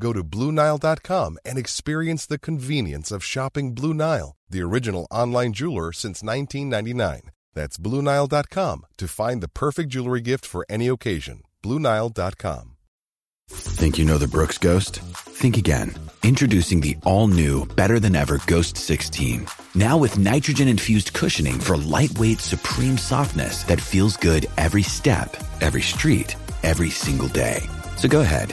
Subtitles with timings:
[0.00, 5.92] Go to BlueNile.com and experience the convenience of shopping Blue Nile, the original online jeweler
[5.92, 7.30] since 1999.
[7.54, 11.42] That's BlueNile.com to find the perfect jewelry gift for any occasion.
[11.64, 12.76] BlueNile.com.
[13.50, 15.00] Think you know the Brooks Ghost?
[15.00, 15.94] Think again.
[16.22, 19.46] Introducing the all new, better than ever Ghost 16.
[19.74, 25.80] Now with nitrogen infused cushioning for lightweight, supreme softness that feels good every step, every
[25.80, 27.62] street, every single day.
[27.96, 28.52] So go ahead,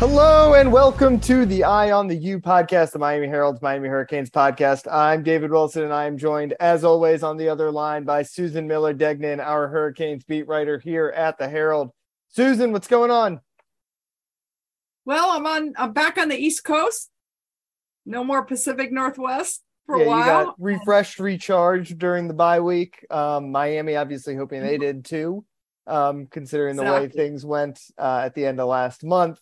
[0.00, 4.30] Hello and welcome to the Eye on the U podcast, the Miami Herald's Miami Hurricanes
[4.30, 4.90] podcast.
[4.90, 8.66] I'm David Wilson and I am joined, as always, on the other line by Susan
[8.66, 11.90] Miller Degnan, our Hurricanes beat writer here at the Herald.
[12.30, 13.42] Susan, what's going on?
[15.04, 15.74] Well, I'm on.
[15.76, 17.10] I'm back on the East Coast.
[18.06, 20.18] No more Pacific Northwest for yeah, a while.
[20.20, 23.04] You got refreshed, recharged during the bye week.
[23.10, 25.44] Um, Miami, obviously, hoping they did too,
[25.86, 27.06] um, considering the Exactly.
[27.06, 29.38] way things went uh, at the end of last month.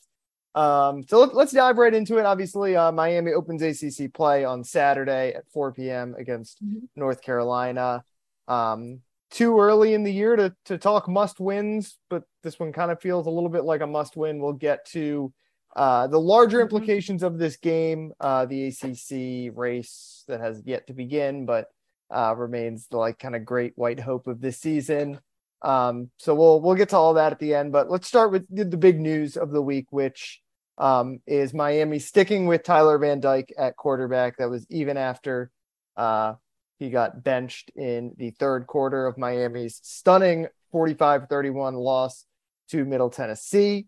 [0.59, 2.25] Um, so let, let's dive right into it.
[2.27, 6.15] Obviously, uh, Miami opens ACC play on Saturday at 4 p.m.
[6.19, 6.89] against Mhm.
[6.97, 8.03] North Carolina.
[8.49, 12.91] Um, too early in the year to to talk must wins, but this one kind
[12.91, 14.41] of feels a little bit like a must win.
[14.41, 15.33] We'll get to
[15.77, 16.63] uh, the larger Mhm.
[16.63, 21.69] implications of this game, uh, the ACC race that has yet to begin, but
[22.11, 25.21] uh, remains the like kind of great white hope of this season.
[25.63, 28.47] Um, so we'll we'll get to all that at the end, but let's start with
[28.49, 30.41] the big news of the week, which
[30.79, 34.39] um, is Miami sticking with Tyler Van Dyke at quarterback.
[34.39, 35.51] That was even after
[35.97, 36.35] uh,
[36.79, 42.25] he got benched in the third quarter of Miami's stunning 45-31 loss
[42.71, 43.87] to Middle Tennessee.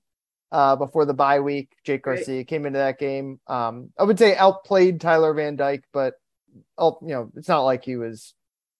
[0.52, 2.02] Uh, before the bye week, Jake.
[2.02, 3.38] Garcia came into that game.
[3.46, 6.14] Um, I would say outplayed Tyler Van Dyke, but
[6.76, 8.34] oh, you know, it's not like he was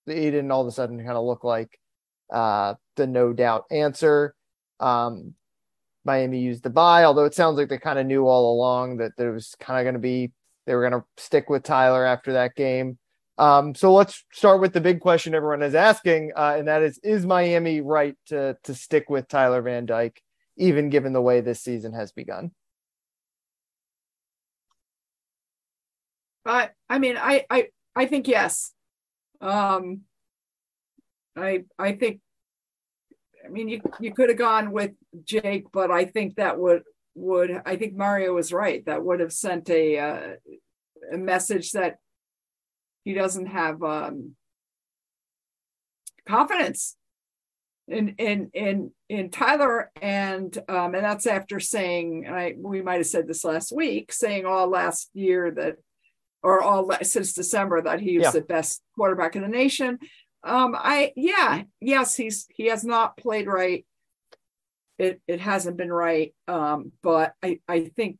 [0.05, 1.79] he didn't all of a sudden kind of look like
[2.33, 4.35] uh, the no doubt answer.
[4.81, 5.35] Um,
[6.05, 9.13] Miami used the bye, although it sounds like they kind of knew all along that
[9.17, 10.33] there was kind of going to be
[10.67, 12.99] they were going to stick with Tyler after that game.
[13.39, 16.99] Um, so let's start with the big question everyone is asking, uh, and that is:
[17.03, 20.21] Is Miami right to to stick with Tyler Van Dyke,
[20.57, 22.51] even given the way this season has begun?
[26.45, 28.73] I I mean, I I I think yes.
[29.41, 30.03] Um,
[31.37, 32.21] I I think.
[33.45, 34.93] I mean, you you could have gone with
[35.25, 36.83] Jake, but I think that would
[37.15, 38.85] would I think Mario was right.
[38.87, 40.29] That would have sent a uh,
[41.13, 41.97] a message that
[43.05, 44.37] he doesn't have um,
[46.29, 46.97] confidence
[47.89, 52.99] in in in in Tyler and um and that's after saying and I we might
[52.99, 55.77] have said this last week saying all last year that
[56.43, 58.31] or all since December that he was Yeah.
[58.33, 59.99] the best quarterback in the nation.
[60.43, 63.85] Um I yeah, yes, he's he has not played right.
[64.99, 66.35] It it hasn't been right.
[66.49, 68.19] Um but I I think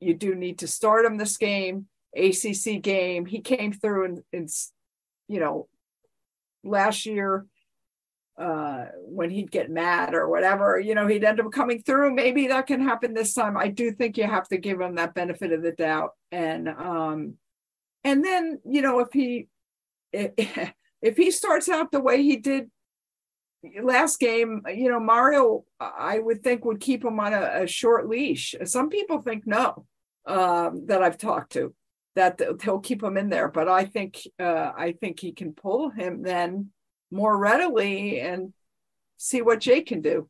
[0.00, 1.86] you do need to start him this game,
[2.16, 3.26] ACC game.
[3.26, 4.48] He came through and and
[5.28, 5.68] you know
[6.64, 7.46] last year
[8.38, 12.46] uh when he'd get mad or whatever you know he'd end up coming through maybe
[12.46, 15.52] that can happen this time i do think you have to give him that benefit
[15.52, 17.34] of the doubt and um
[18.04, 19.48] and then you know if he
[21.02, 22.70] if he starts out the way he did
[23.82, 28.08] last game you know mario i would think would keep him on a, a short
[28.08, 29.86] leash some people think no
[30.26, 31.72] um that i've talked to
[32.16, 35.90] that they'll keep him in there but i think uh i think he can pull
[35.90, 36.70] him then
[37.12, 38.52] more readily and
[39.18, 40.28] see what Jake can do.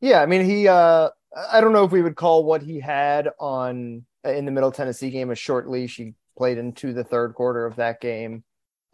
[0.00, 0.68] Yeah, I mean, he.
[0.68, 1.08] Uh,
[1.50, 5.10] I don't know if we would call what he had on in the Middle Tennessee
[5.10, 5.96] game a short leash.
[5.96, 8.44] He played into the third quarter of that game.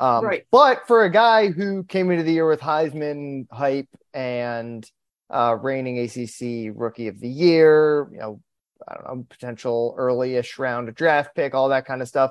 [0.00, 0.45] Um, Right.
[0.50, 4.89] But for a guy who came into the year with Heisman hype and
[5.31, 8.41] uh, reigning ACC Rookie of the Year, you know,
[8.87, 12.31] I don't know, potential early-ish round draft pick, all that kind of stuff.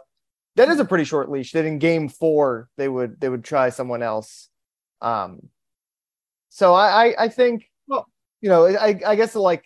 [0.55, 1.51] That is a pretty short leash.
[1.51, 4.49] That in Game Four they would they would try someone else.
[5.01, 5.49] Um,
[6.49, 8.07] so I I, I think Well-
[8.41, 9.65] you know I I guess like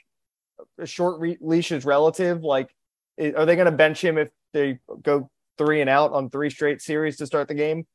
[0.77, 2.43] a short re- leash is relative.
[2.43, 2.75] Like,
[3.19, 6.81] are they going to bench him if they go three and out on three straight
[6.81, 7.85] series to start the game?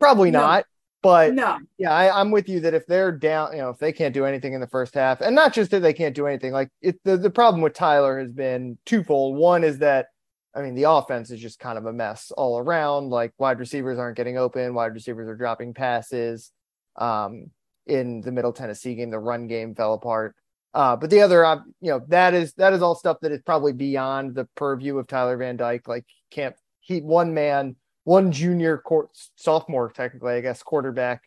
[0.00, 0.40] Probably No.
[0.40, 0.64] not.
[1.02, 3.92] But No, yeah, I, I'm with you that if they're down, you know, if they
[3.92, 6.52] can't do anything in the first half, and not just that they can't do anything,
[6.52, 9.36] like it, the the problem with Tyler has been twofold.
[9.36, 10.06] One is that,
[10.54, 13.08] I mean, the offense is just kind of a mess all around.
[13.10, 16.52] Like wide receivers aren't getting open, wide receivers are dropping passes.
[16.94, 17.50] Um,
[17.88, 20.36] in the Middle Tennessee game, the run game fell apart.
[20.72, 23.72] Uh, but the other, you know, that is that is all stuff that is probably
[23.72, 25.88] beyond the purview of Tyler Van Dyke.
[25.88, 31.22] Like, can't he one man, one junior court sophomore, technically, I guess, quarterback,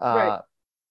[0.00, 0.40] uh, Right.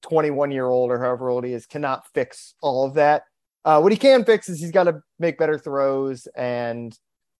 [0.01, 3.23] 21 year old or however old he is, cannot fix all of that.
[3.63, 6.97] Uh, what he can fix is he's got to make better throws and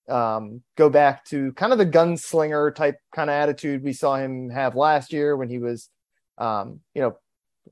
[0.10, 4.50] um, go back to kind of the gunslinger type kind of attitude we saw him
[4.50, 5.90] have last year when he was,
[6.38, 7.18] um, you know,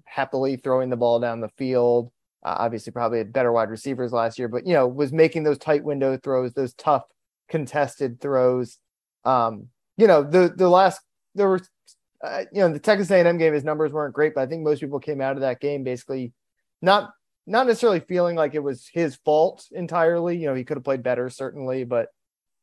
[0.05, 2.11] happily throwing the ball down the field.
[2.43, 5.57] Uh, obviously, probably had better wide receivers last year, but you know, was making those
[5.57, 7.03] tight window throws, those tough
[7.49, 8.79] contested throws.
[9.25, 9.67] Um,
[9.97, 11.01] you know, the the last
[11.35, 11.69] there was,
[12.23, 14.79] uh, you know, the Texas A&M game, his numbers weren't great, but I think most
[14.79, 16.33] people came out of that game basically
[16.81, 17.11] not
[17.45, 20.37] not necessarily feeling like it was his fault entirely.
[20.37, 22.09] You know, he could have played better certainly, but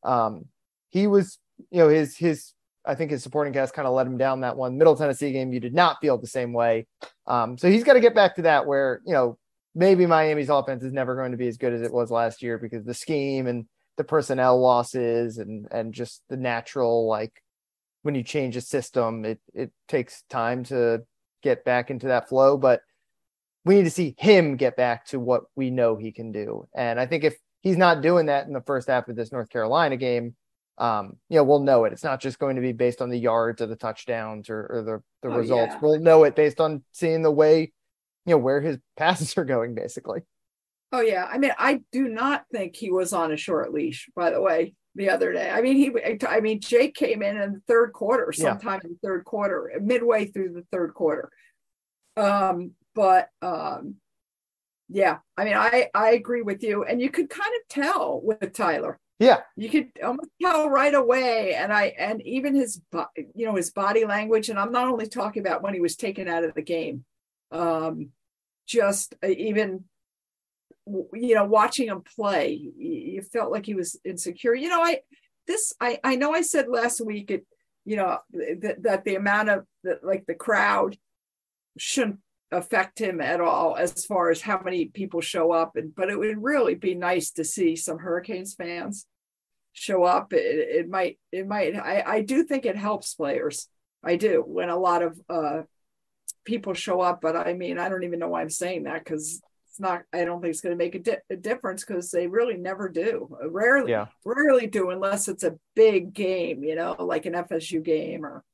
[0.03, 0.47] um,
[0.91, 1.39] he was,
[1.71, 2.53] you know, his his
[2.85, 4.79] I think his supporting cast kind of let him down that one.
[4.79, 6.87] Middle Tennessee game, you did not feel the same way.
[7.27, 9.39] Um, so he's got to get back to that where, you know,
[9.75, 12.59] maybe Miami's offense is never going to be as good as it was last year
[12.59, 13.67] because the scheme and
[14.01, 17.43] the personnel losses and and just the natural like
[18.01, 21.03] when you change a system, it it takes time to
[21.43, 22.57] get back into that flow.
[22.57, 22.81] But
[23.67, 26.67] we need to see him get back to what we know he can do.
[26.75, 29.51] And I think if he's not doing that in the first half of this North
[29.51, 30.35] Carolina game,
[30.79, 31.93] um, you know, we'll know it.
[31.93, 34.83] It's not just going to be based on the yards or the touchdowns or, or
[34.83, 35.75] the, the Oh, results.
[35.75, 35.79] yeah.
[35.83, 37.71] We'll know it based on seeing the way,
[38.25, 40.21] you know, where his passes are going, basically.
[40.93, 44.09] Oh yeah, I mean, I do not think he was on a short leash.
[44.17, 45.93] By the way, the other day, I mean, he,
[46.27, 48.51] I mean, Jake came in in the third quarter, Yeah.
[48.51, 51.31] sometime in the third quarter, midway through the third quarter.
[52.17, 53.97] Um, but um,
[54.89, 58.53] yeah, I mean, I I agree with you, and you could kind of tell with
[58.53, 58.99] Tyler.
[59.21, 59.41] Yeah.
[59.55, 62.81] You could almost tell right away, and I and even his
[63.35, 66.27] you know his body language, and I'm not only talking about when he was taken
[66.27, 67.05] out of the game,
[67.53, 68.09] um,
[68.67, 69.85] just uh, even
[71.13, 74.55] you know watching him play, you felt like he was insecure.
[74.55, 75.01] You know, I
[75.47, 77.47] this I I know I said last week it
[77.85, 78.19] you know
[78.61, 80.97] that that the amount of the, like the crowd
[81.79, 82.19] shouldn't
[82.53, 86.19] affect him at all as far as how many people show up and but it
[86.19, 89.07] would really be nice to see some hurricanes fans
[89.73, 93.69] show up it, it might it might I, I do think it helps players
[94.03, 95.63] i do when a lot of uh
[96.45, 99.41] people show up but i mean i don't even know why i'm saying that because
[99.81, 102.57] not i don't think it's going to make a, di- a difference because they really
[102.57, 104.07] never do rarely Yeah.
[104.25, 108.45] rarely do unless it's a big game you know like an fsu game or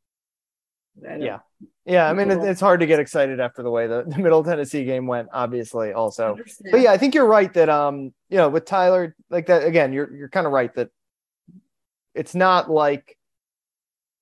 [1.02, 1.40] Yeah.
[1.84, 2.08] Yeah.
[2.08, 4.84] I mean, it, it's hard to get excited after the way the, the Middle Tennessee
[4.84, 6.36] game went, obviously, also.
[6.72, 9.92] But yeah, I think you're right that um, you know, with Tyler, like that again,
[9.92, 10.88] you're you're kind of right that
[12.14, 13.15] it's not like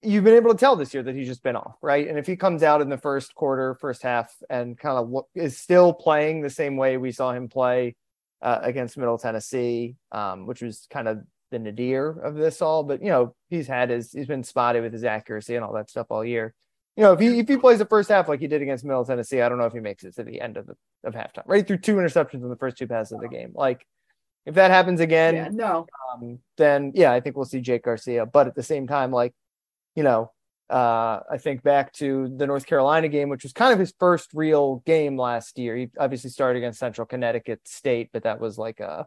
[0.05, 2.07] you've been able to tell this year that he's just been off, right?
[2.09, 5.29] And if he comes out in the first quarter, first half, and kind of look,
[5.35, 7.97] is still playing the same way we saw him play
[8.43, 12.83] uh, against Middle Tennessee, um, which was kind of the nadir of this all.
[12.85, 15.91] But you know, he's had his he's been spotted with his accuracy and all that
[15.91, 16.55] stuff all year.
[16.97, 19.05] You know, if he if he plays the first half like he did against Middle
[19.05, 21.45] Tennessee, I don't know if he makes it to the end of the of halftime.
[21.47, 23.53] Right threw two interceptions in the first two passes of the game.
[23.55, 23.87] Like
[24.47, 28.27] if that happens again, yeah, no um, then yeah, I think we'll see Jake Garcia.
[28.27, 29.33] But at the same time, like,
[29.95, 30.31] you know,
[30.71, 34.31] uh, I think back to the North Carolina game, which was kind of his first
[34.35, 35.77] real game last year.
[35.77, 39.07] He obviously started against Central Connecticut State, but that was like a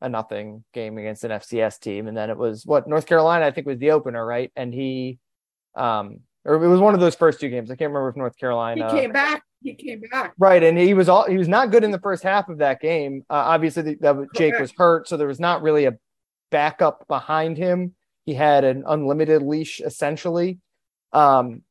[0.00, 2.08] a nothing game against an FCS team.
[2.08, 4.50] And then it was what North Carolina, I think, was the opener, right?
[4.56, 5.20] And he,
[5.76, 7.70] um, or it was one of those first two games.
[7.70, 10.94] I can't remember if North Carolina he came back he came back Right, and he
[10.94, 13.24] was all he was not good in the first half of that game.
[13.30, 15.96] Uh, obviously, the, Jake was hurt, so there was not really a
[16.50, 17.94] backup behind him.
[18.24, 20.58] He had an unlimited leash essentially,
[21.12, 21.62] um,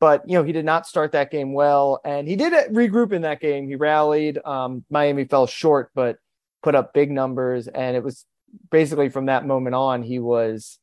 [0.00, 3.22] but you know he did not start that game well, and he did regroup in
[3.22, 3.68] that game.
[3.68, 4.38] He rallied.
[4.44, 6.18] Um, Miami fell short, but
[6.62, 8.24] put up big numbers, and it was
[8.70, 10.78] basically from that moment on he was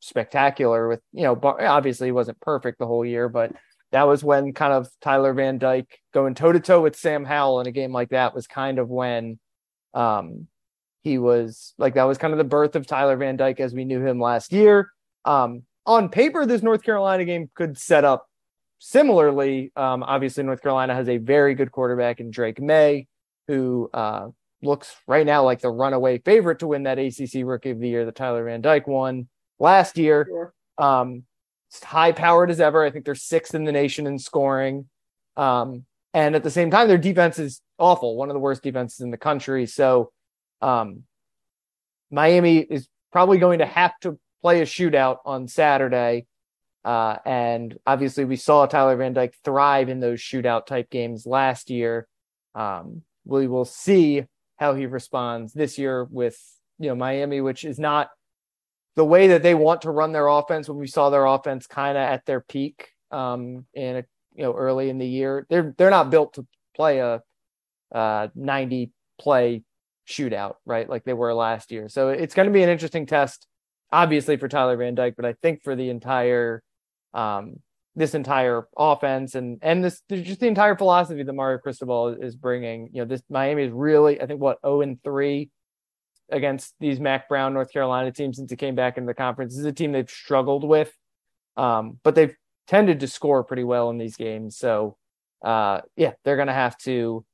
[0.00, 3.52] spectacular with, you know, obviously he wasn't perfect the whole year, but
[3.92, 7.60] that was when kind of Tyler Van Dyke going toe to toe with Sam Howell
[7.60, 9.38] in a game like that was kind of when
[9.94, 10.48] um,
[11.02, 13.84] he was like that was kind of the birth of Tyler Van Dyke as we
[13.84, 14.90] knew him last year.
[15.24, 18.28] Um, on paper, this North Carolina game could set up
[18.78, 19.72] similarly.
[19.76, 23.08] Um, obviously, North Carolina has a very good quarterback in Drake Maye,
[23.48, 24.28] who uh,
[24.62, 28.04] looks right now like the runaway favorite to win that ACC Rookie of the Year
[28.04, 29.28] that Tyler Van Dyke won
[29.58, 30.26] last year.
[30.28, 30.54] Sure.
[30.78, 31.24] Um,
[31.82, 32.84] high powered as ever.
[32.84, 34.88] I think they're sixth in the nation in scoring.
[35.36, 39.00] Um, and at the same time, their defense is awful, one of the worst defenses
[39.00, 39.66] in the country.
[39.66, 40.12] So
[40.62, 41.02] um,
[42.10, 46.26] Miami is probably going to have to play a shootout on Saturday.
[46.84, 51.70] Uh, and obviously, we saw Tyler Van Dyke thrive in those shootout type games last
[51.70, 52.08] year.
[52.54, 54.24] Um, we will see
[54.56, 56.38] how he responds this year with
[56.78, 58.10] you know Miami, which is not
[58.96, 60.68] the way that they want to run their offense.
[60.68, 64.04] When we saw their offense kind of at their peak um, in a,
[64.34, 67.22] you know early in the year, they're they're not built to play a
[67.94, 68.90] uh, 90
[69.20, 69.62] play
[70.12, 70.88] shootout, right?
[70.88, 71.88] Like they were last year.
[71.88, 73.46] So it's going to be an interesting test,
[73.90, 76.62] obviously for Tyler Van Dyke, but I think for the entire
[77.14, 77.56] um,
[77.94, 82.88] this entire offense and and this just the entire philosophy that Mario Cristobal is bringing.
[82.92, 85.50] You know, this Miami is really I think what zero oh and three
[86.30, 89.52] against these Mack Brown North Carolina teams since it came back into the conference.
[89.52, 90.92] This is a team they've struggled with,
[91.56, 92.34] um, but they've
[92.66, 94.56] tended to score pretty well in these games.
[94.56, 94.96] So
[95.44, 97.24] uh, yeah, they're gonna have to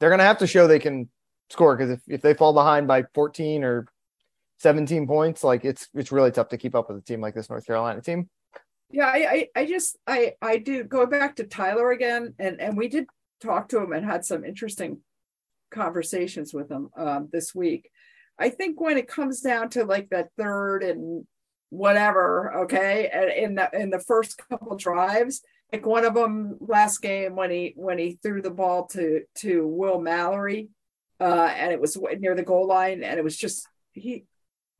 [0.00, 1.10] they're gonna have to show they can
[1.52, 3.86] score because if, if they fall behind by 14 or
[4.58, 7.50] 17 points, like it's it's really tough to keep up with a team like this
[7.50, 8.28] North Carolina team.
[8.90, 12.76] Yeah, I, I, I just I I do go back to Tyler again, and and
[12.76, 13.06] we did
[13.40, 14.98] talk to him and had some interesting
[15.70, 17.90] conversations with him um, this week.
[18.38, 21.26] I think when it comes down to like that third and
[21.70, 25.42] whatever, okay, in the in the first couple drives,
[25.72, 29.66] like one of them last game when he when he threw the ball to to
[29.66, 30.68] Will Mallory,
[31.22, 34.24] uh, and it was near the goal line, and it was just he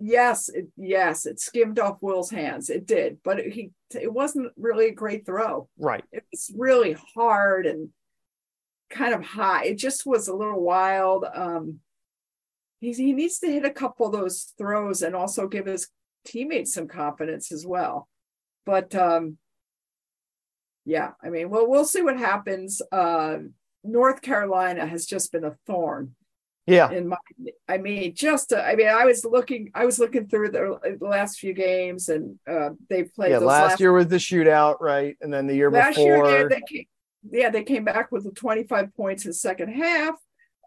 [0.01, 2.69] yes, it, yes, it skimmed off Will's hands.
[2.69, 5.69] It did, but it, he it wasn't really a great throw.
[5.79, 6.03] Right.
[6.11, 7.91] It was really hard and
[8.91, 9.67] kind of high.
[9.67, 11.25] It just was a little wild.
[11.33, 11.79] Um,
[12.81, 15.89] he he needs to hit a couple of those throws and also give his
[16.25, 18.09] teammates some confidence as well.
[18.67, 19.39] But um,
[20.85, 22.83] yeah, I mean, well, we'll see what happens.
[22.91, 23.39] Uh,
[23.85, 26.17] North Carolina has just been a thorn
[26.67, 26.91] yeah.
[26.91, 27.17] In my,
[27.69, 31.39] I mean, just, I mean, I was looking, I was looking through the, the last
[31.39, 33.31] few games and uh, they played.
[33.31, 33.39] Yeah.
[33.39, 35.17] Last, last, year was the shootout, right?
[35.21, 36.31] And then the year last before.
[36.31, 36.85] Year, they came,
[37.31, 40.15] yeah, they came back with the 25 points in the second half.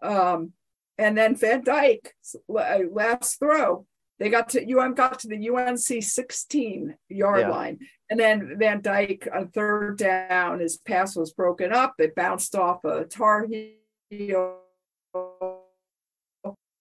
[0.02, 0.52] Um,
[0.98, 3.86] and then Van Dyke uh, last throw,
[4.18, 7.48] they got to UM got to the UNC 16 yard yeah.
[7.48, 7.78] line.
[8.08, 11.94] And then Van Dyke on third down, his pass was broken up.
[11.98, 13.46] It bounced off a Tar
[14.10, 14.58] Heel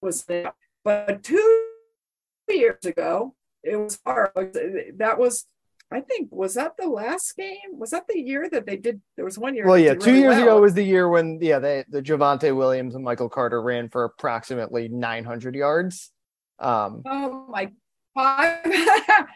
[0.06, 0.54] was there.
[0.84, 1.64] But two
[2.48, 4.32] years ago, it was hard.
[4.98, 5.46] That was,
[5.92, 7.78] I think, was that the last game?
[7.78, 9.02] Was that the year that they did?
[9.16, 9.66] There was one year.
[9.66, 10.44] Well, yeah, two really years well.
[10.44, 14.04] ago was the year when, yeah, they, the Javonte Williams and Michael Carter ran for
[14.04, 16.12] approximately 900 yards.
[16.60, 17.72] Um, oh my
[18.16, 18.60] God.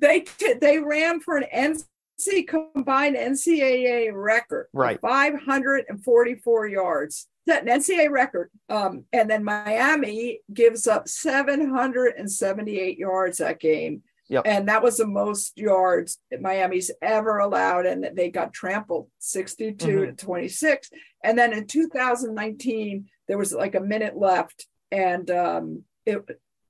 [0.00, 0.24] they,
[0.60, 4.66] they ran for an NC combined NCAA record.
[4.72, 5.00] Right.
[5.00, 8.50] 544 yards set an NCAA record.
[8.68, 14.02] Um, and then Miami gives up 778 yards that game.
[14.28, 14.42] Yep.
[14.44, 17.86] And that was the most yards Miami's ever allowed.
[17.86, 20.16] And they got trampled 62 mm-hmm.
[20.16, 20.90] to 26.
[21.22, 24.66] And then in 2019, there was like a minute left.
[24.90, 26.24] And um, it,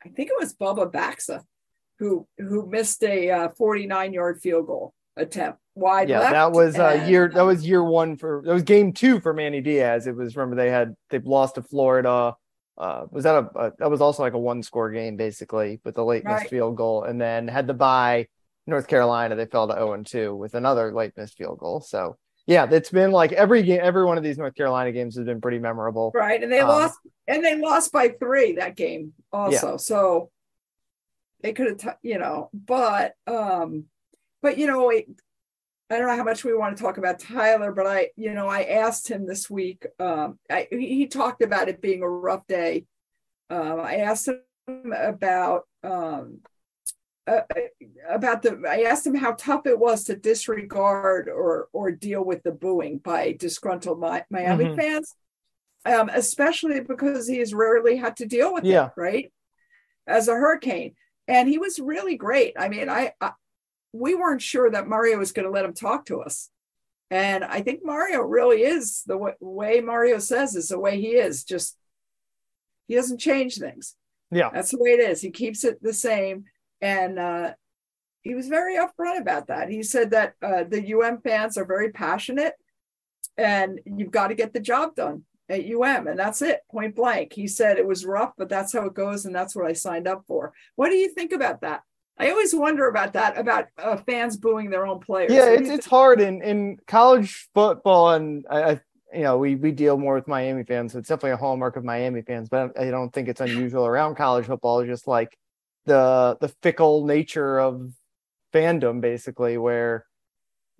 [0.04, 1.42] I think it was Bubba Baxa
[1.99, 6.32] who, who missed a 49 uh, yard field goal attempt wide yeah, left.
[6.32, 9.61] that was uh, year that was year one for that was game two for Manny
[9.61, 10.06] Diaz.
[10.06, 12.35] It was remember they had they've lost to Florida.
[12.78, 15.94] Uh, was that a, a, that was also like a one score game basically with
[15.94, 18.26] the late missed field goal, and then had to buy
[18.66, 19.35] North Carolina.
[19.37, 21.80] They fell to zero and two with another late missed field goal.
[21.80, 25.25] So yeah, it's been like every game, every one of these North Carolina games has
[25.25, 26.12] been pretty memorable.
[26.14, 29.73] Right, and they um, lost and they lost by three that game also.
[29.73, 29.76] Yeah.
[29.76, 30.30] So
[31.42, 33.87] they could have, t- you know, but um,
[34.47, 35.07] but you know, it,
[35.91, 38.47] I don't know how much we want to talk about Tyler, but I, you know,
[38.47, 39.85] I asked him this week.
[39.99, 42.87] Um, I, he talked about it being a rough day.
[43.50, 46.43] Um, I asked him about um,
[47.26, 47.41] uh,
[48.09, 48.62] about the.
[48.69, 52.99] I asked him how tough it was to disregard or or deal with the booing
[52.99, 54.76] by disgruntled Miami mm-hmm.
[54.76, 55.12] fans,
[55.87, 58.87] um, especially because he has rarely had to deal with yeah.
[58.87, 59.33] it, right?
[60.07, 60.95] As a Hurricane,
[61.26, 62.55] and he was really great.
[62.57, 63.33] I mean, I, I
[63.99, 66.50] we weren't sure that Mario was going to let him talk to us.
[67.11, 71.11] And I think Mario really is the way, way Mario says is the way he
[71.11, 71.45] is.
[71.45, 71.76] Just
[72.88, 73.95] he doesn't change things.
[74.31, 74.50] Yeah.
[74.53, 75.21] That's the way it is.
[75.21, 76.45] He keeps it the same.
[76.81, 77.55] And uh,
[78.23, 79.69] he was very upfront about that.
[79.71, 82.55] He said that uh, the UM fans are very passionate
[83.38, 86.09] and you've got to get the job done at UM.
[86.09, 87.33] And that's it, point blank.
[87.33, 89.26] He said it was rough, but that's how it goes.
[89.26, 90.53] And that's what I signed up for.
[90.75, 91.83] What do you think about that?
[92.18, 95.32] I always wonder about that, about uh, fans booing their own players.
[95.32, 98.12] Yeah, it's, it's hard in, in college football.
[98.12, 98.80] And I, I,
[99.12, 100.92] you know, we, we deal more with Miami fans.
[100.92, 104.14] So it's definitely a hallmark of Miami fans, but I don't think it's unusual around
[104.14, 104.85] college football.
[104.85, 105.37] Just like
[105.85, 107.92] the, the fickle nature of
[108.52, 110.06] fandom, basically, where,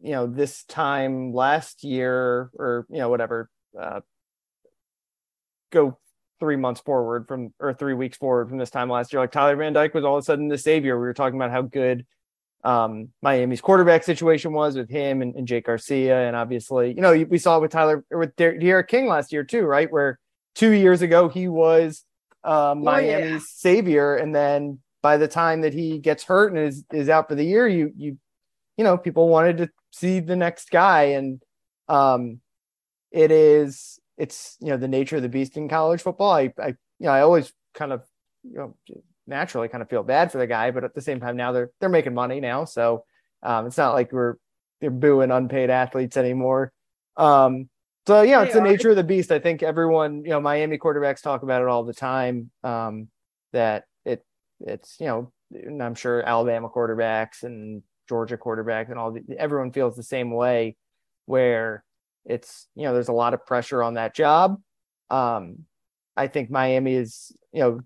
[0.00, 4.00] you know, this time last year or, you know, whatever, uh,
[5.70, 5.98] go
[6.40, 9.20] three months forward from or three weeks forward from this time last year.
[9.20, 10.98] Like Tyler Van Dyke was all of a sudden the savior.
[10.98, 12.06] We were talking about how good
[12.64, 17.12] um, Miami's quarterback situation was with him and, and, Jake Garcia, and obviously, you know,
[17.28, 19.90] we saw it with Tyler or with D'Eriq King last year too, right?
[19.90, 20.18] Where
[20.54, 22.04] two years ago he was
[22.42, 23.38] uh, Miami's oh, yeah.
[23.42, 27.36] savior, and then by the time that he gets hurt and is is out for
[27.36, 28.18] the year, you you
[28.76, 31.42] you know, people wanted to see the next guy, and
[31.88, 32.40] um,
[33.10, 36.32] it is it's you know the nature of the beast in college football.
[36.32, 38.02] I, I you know I always kind of
[38.42, 38.76] you know
[39.26, 41.70] naturally kind of feel bad for the guy, but at the same time now they're
[41.80, 43.04] they're making money now, so
[43.42, 44.37] um, it's not like we're
[44.80, 46.73] they're booing unpaid athletes anymore.
[47.16, 47.68] Um,
[48.06, 49.32] so yeah, it's the nature of the beast.
[49.32, 52.50] I think everyone you know Miami quarterbacks talk about it all the time.
[52.62, 53.08] Um,
[53.52, 54.25] that it
[54.61, 59.73] it's you know and I'm sure Alabama quarterbacks and Georgia quarterbacks and all the, everyone
[59.73, 60.76] feels the same way
[61.26, 61.85] where
[62.26, 64.61] it's you know there's a lot of pressure on that job.
[65.11, 65.64] Um,
[66.16, 67.80] I think Miami is you know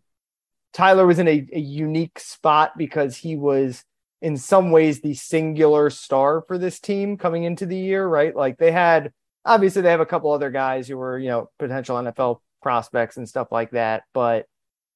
[0.73, 3.85] Tyler was in a, a unique spot because he was
[4.23, 8.35] in some ways the singular star for this team coming into the year, right?
[8.35, 9.13] Like they had
[9.45, 13.29] obviously they have a couple other guys who were, you know, potential NFL prospects and
[13.29, 14.47] stuff like that, but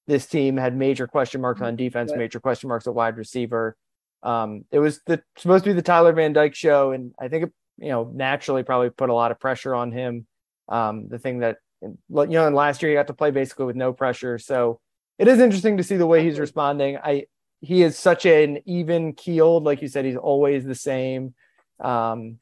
[0.07, 3.76] this team had major question marks on defense, major question marks at wide receiver.
[4.22, 7.44] Um, it was the supposed to be the Tyler Van Dyke show, and I think
[7.44, 10.26] it you know, naturally probably put a lot of pressure on him.
[10.68, 13.76] Um, the thing that, you know, and last year he got to play basically with
[13.76, 14.38] no pressure.
[14.38, 14.80] So
[15.18, 16.96] it is interesting to see the way he's responding.
[16.96, 17.24] I,
[17.60, 21.34] he is such an even keeled, like you said, he's always the same.
[21.80, 22.38] Um,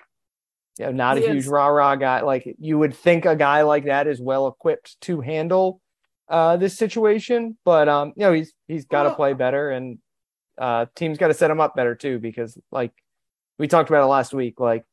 [0.79, 2.23] you know, not he a huge rah rah guy.
[2.23, 5.81] Like you would think a guy like that is well equipped to handle
[6.29, 9.99] uh, this situation, but um, you know, he's he's got to well, play better, and
[10.59, 12.93] uh, teams got to set him up better too, because like
[13.59, 14.85] we talked about it last week, like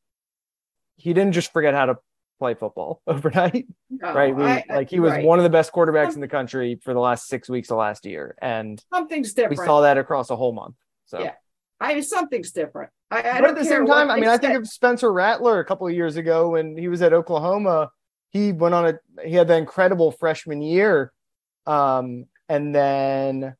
[1.00, 1.96] he didn't just forget how to
[2.38, 4.34] play football overnight, no, right?
[4.34, 5.24] We, I, like he was right.
[5.24, 8.04] one of the best quarterbacks in the country for the last six weeks of last
[8.06, 9.60] year, and something's different.
[9.60, 10.76] We saw that across a whole month.
[11.06, 11.32] So yeah,
[11.80, 12.90] I mean something's different.
[13.10, 15.64] I, I but at the same time, I mean, I think of Spencer Rattler a
[15.64, 17.90] couple of years ago when he was at Oklahoma.
[18.30, 21.12] He went on a he had the incredible freshman year,
[21.66, 23.54] um, and then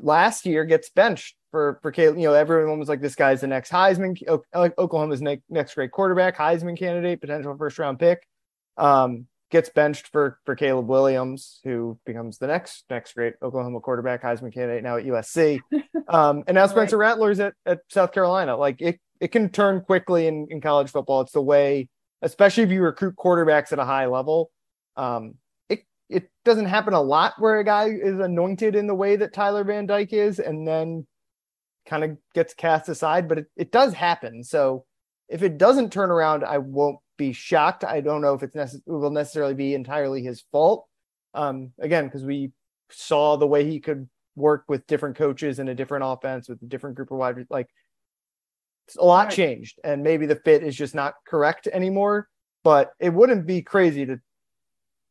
[0.00, 2.18] last year gets benched for for Caleb.
[2.18, 6.36] You know, everyone was like, "This guy's the next Heisman, Oklahoma's next, next great quarterback,
[6.36, 8.26] Heisman candidate, potential first round pick."
[8.76, 14.22] Um, gets benched for for Caleb Williams, who becomes the next next great Oklahoma quarterback,
[14.22, 15.60] Heisman candidate now at USC.
[16.08, 17.06] Um, and now Spencer right.
[17.10, 18.56] Rattler's at, at South Carolina.
[18.56, 21.22] Like it it can turn quickly in, in college football.
[21.22, 21.88] It's the way,
[22.20, 24.50] especially if you recruit quarterbacks at a high level.
[24.96, 25.36] Um,
[25.70, 29.32] it it doesn't happen a lot where a guy is anointed in the way that
[29.32, 31.06] Tyler Van Dyke is, and then
[31.86, 34.44] kind of gets cast aside, but it, it does happen.
[34.44, 34.84] So
[35.28, 37.84] if it doesn't turn around, I won't be shocked.
[37.84, 40.86] I don't know if it's necess- it will necessarily be entirely his fault.
[41.34, 42.52] Um, again, because we
[42.90, 46.66] saw the way he could work with different coaches in a different offense with a
[46.66, 47.68] different group of wide like
[48.98, 49.34] a lot right.
[49.34, 52.28] changed and maybe the fit is just not correct anymore
[52.64, 54.18] but it wouldn't be crazy to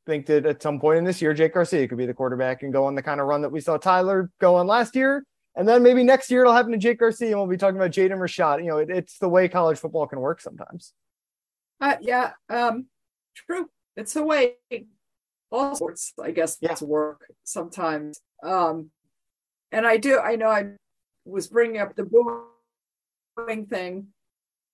[0.06, 2.74] think that at some point in this year jake garcia could be the quarterback and
[2.74, 5.24] go on the kind of run that we saw tyler go on last year
[5.56, 7.92] and then maybe next year it'll happen to Jake Garcia and we'll be talking about
[7.92, 8.64] Jaden Rashada.
[8.64, 10.94] You know, it, it's the way college football can work sometimes.
[11.80, 12.86] Uh, yeah, um,
[13.36, 13.70] true.
[13.98, 14.56] It's the way
[15.52, 16.76] all sports, I guess, yeah.
[16.82, 18.22] work sometimes.
[18.44, 18.92] Um,
[19.72, 20.72] and I do, I know I
[21.26, 22.06] was bringing up the
[23.38, 24.08] booing thing,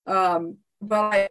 [0.06, 1.30] um, but I,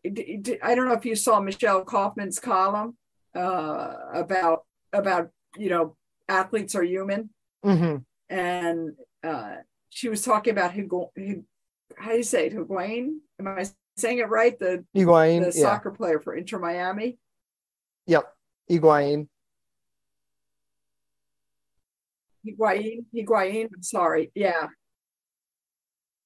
[0.62, 2.96] I don't know if you saw Michelle Kaufman's column
[3.35, 5.96] uh, about about you know
[6.28, 7.30] athletes are human,
[7.64, 7.98] mm-hmm.
[8.35, 9.56] and uh,
[9.90, 11.44] she was talking about Higu-
[11.96, 12.54] how do you say it?
[12.54, 13.18] Higuain?
[13.38, 14.58] Am I saying it right?
[14.58, 15.62] The Higuain, the yeah.
[15.62, 17.18] soccer player for Inter Miami.
[18.06, 18.32] Yep,
[18.70, 19.28] Higuain.
[22.46, 23.68] Higuain, Higuain.
[23.74, 24.30] I'm sorry.
[24.34, 24.68] Yeah.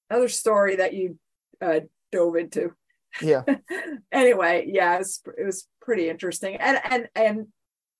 [0.09, 1.17] Another story that you
[1.61, 2.73] uh, dove into.
[3.21, 3.43] Yeah.
[4.11, 7.47] anyway, yeah, it was, it was pretty interesting, and and and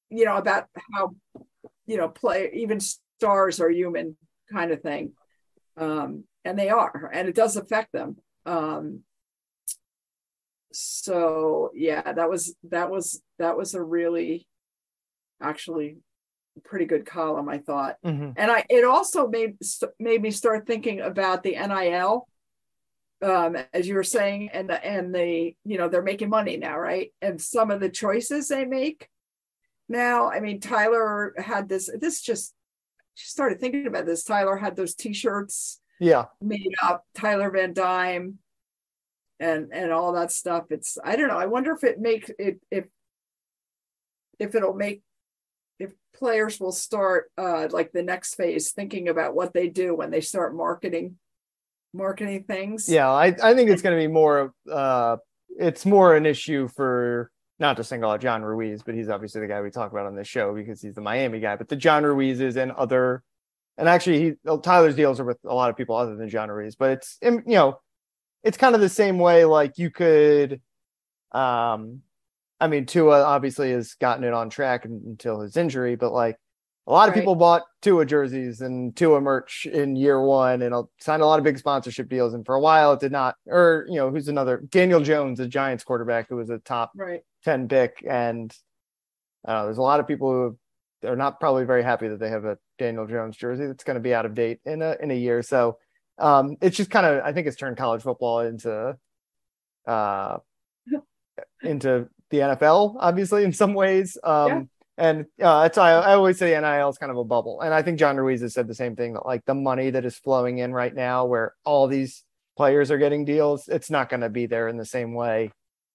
[0.09, 1.15] you know about how
[1.85, 4.15] you know play even stars are human
[4.51, 5.13] kind of thing,
[5.77, 8.17] um, and they are, and it does affect them.
[8.45, 9.03] Um,
[10.73, 14.47] so yeah, that was that was that was a really
[15.41, 15.97] actually
[16.63, 17.97] pretty good column, I thought.
[18.05, 18.33] Mhm.
[18.37, 19.57] And I it also made
[19.99, 22.27] made me start thinking about the NIL,
[23.21, 26.77] um, as you were saying, and the and the you know they're making money now,
[26.77, 27.13] right?
[27.21, 29.07] And some of the choices they make
[29.89, 30.31] now.
[30.31, 31.89] I mean, Tyler had this.
[31.99, 32.53] This just
[33.15, 34.23] just started thinking about this.
[34.23, 36.25] Tyler had those T-shirts Yeah.
[36.41, 38.39] made up, Tyler Van Dyme,
[39.39, 40.65] and and all that stuff.
[40.71, 41.37] It's I don't know.
[41.37, 42.85] I wonder if it makes it if
[44.39, 45.01] if it'll make
[45.79, 50.11] if players will start uh like the next phase thinking about what they do when
[50.11, 51.17] they start marketing
[51.93, 52.87] marketing things.
[52.87, 53.09] Yeah.
[53.11, 55.17] I, I think it's going to be more, uh,
[55.49, 57.29] it's more an issue for
[57.61, 60.15] not to single out John Ruiz, but he's obviously the guy we talk about on
[60.15, 63.23] this show because he's the Miami guy, but the John Ruizes and other,
[63.77, 66.75] and actually he, Tyler's deals are with a lot of people other than John Ruiz,
[66.75, 67.79] but it's, you know,
[68.43, 69.45] it's kind of the same way.
[69.45, 70.59] Like you could,
[71.31, 72.01] um,
[72.59, 76.37] I mean, Tua obviously has gotten it on track until his injury, but like
[76.87, 77.21] a lot of Right.
[77.21, 81.43] people bought Tua jerseys and Tua merch in year one and signed a lot of
[81.43, 82.33] big sponsorship deals.
[82.33, 83.35] And for a while, it did not.
[83.47, 87.21] Or you know, who's another Daniel Jones, the Giants quarterback, who was a top Right.
[87.43, 88.53] Ten pick, and
[89.45, 90.57] uh, there's a lot of people who
[91.07, 94.01] are not probably very happy that they have a Daniel Jones jersey that's going to
[94.01, 95.41] be out of date in a in a year.
[95.41, 95.77] So
[96.17, 98.97] um, it's just kind of I think it's turned college football into
[99.87, 100.37] uh,
[101.63, 104.17] into the NFL, obviously in some ways.
[104.23, 104.63] Um, Yeah.
[104.97, 107.61] And uh, why I, I always say NIL is kind of a bubble.
[107.61, 110.05] And I think John Ruiz has said the same thing that like the money that
[110.05, 112.23] is flowing in right now, where all these
[112.55, 115.51] players are getting deals, it's not going to be there in the same way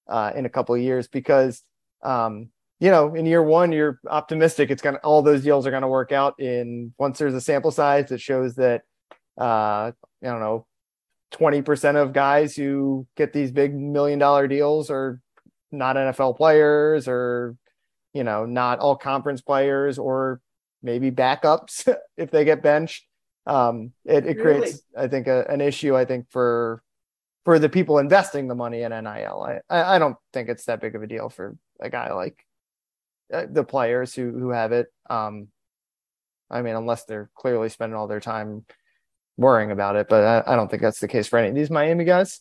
[0.08, 1.62] uh, in a couple of years because,
[2.02, 5.70] um, you know, in year one, you're optimistic it's going to, all those deals are
[5.70, 8.82] going to work out in once there's a sample size that shows that,
[9.40, 9.92] uh, I
[10.22, 10.66] don't know,
[11.32, 15.20] 20% of guys who get these big million dollar deals are
[15.72, 17.56] not NFL players or,
[18.12, 20.40] you know, not all conference players or
[20.82, 23.06] maybe backups if they get benched.
[23.46, 24.60] Um, it, it Really?
[24.60, 26.82] creates, I think, a, an issue, I think, for
[27.46, 29.60] for the people investing the money in NIL.
[29.70, 32.44] I, I, don't think it's that big of a deal for a guy like
[33.32, 34.88] uh, the players who who have it.
[35.08, 35.46] Um,
[36.50, 38.66] I mean, unless they're clearly spending all their time
[39.36, 41.70] worrying about it, but I, I don't think that's the case for any of these
[41.70, 42.40] Miami guys.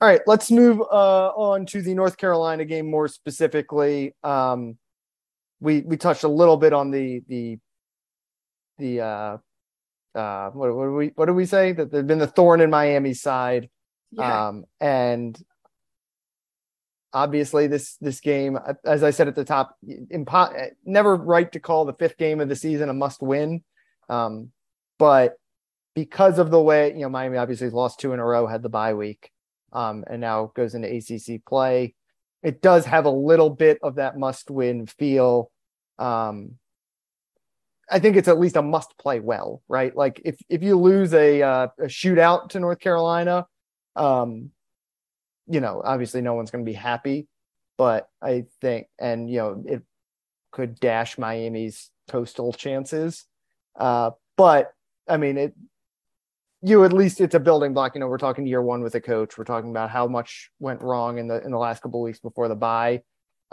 [0.00, 4.14] All right, let's move uh, on to the North Carolina game more specifically.
[4.22, 4.76] Um,
[5.60, 7.58] we we touched a little bit on the the
[8.76, 9.38] the uh,
[10.14, 12.68] uh, what, what do we what do we say that there's been the thorn in
[12.68, 13.70] Miami's side,
[14.10, 14.48] Yeah.
[14.48, 15.42] um, and
[17.14, 19.76] obviously this this game, as I said at the top,
[20.12, 23.64] impo- never right to call the fifth game of the season a must win,
[24.10, 24.50] um,
[24.98, 25.38] but
[25.94, 28.68] because of the way you know Miami obviously lost two in a row, had the
[28.68, 29.30] bye week
[29.72, 31.94] um, and now goes into ACC play.
[32.42, 35.50] It does have a little bit of that must win feel.
[35.98, 36.58] Um,
[37.90, 39.94] I think it's at least a must play well, right?
[39.94, 43.46] Like if if you lose a uh, a shootout to North Carolina,
[43.94, 44.50] um,
[45.46, 47.28] you know, obviously no one's going to be happy,
[47.78, 49.82] but I think, and you know, it
[50.50, 53.24] could dash Miami's Coastal chances.
[53.78, 54.72] Uh, but
[55.08, 55.54] I mean, it
[56.66, 57.94] you at least it's a building block.
[57.94, 59.38] You know, we're talking year one with a coach.
[59.38, 62.18] We're talking about how much went wrong in the in the last couple of weeks
[62.18, 63.02] before the bye.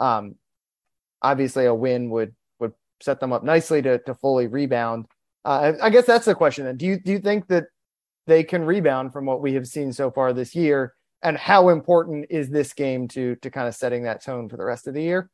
[0.00, 0.34] Um,
[1.22, 5.06] obviously, a win would would set them up nicely to to fully rebound.
[5.44, 6.64] Uh, I guess that's the question.
[6.64, 7.66] Then, do you do you think that
[8.26, 10.94] they can rebound from what we have seen so far this year?
[11.22, 14.64] And how important is this game to to kind of setting that tone for the
[14.64, 15.30] rest of the year?